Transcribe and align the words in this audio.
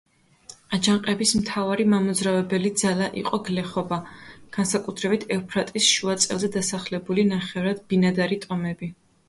აჯანყების 0.77 1.33
მთავარი 1.41 1.85
მამოძრავებელი 1.93 2.71
ძალა 2.83 3.11
იყო 3.23 3.41
გლეხობა, 3.51 4.01
განსაკუთრებით 4.59 5.29
ევფრატის 5.37 5.93
შუა 5.93 6.19
წელზე 6.27 6.53
დასახლებული 6.59 7.31
ნახევრად 7.33 7.89
ბინადარი 7.93 8.45
ტომები. 8.51 8.95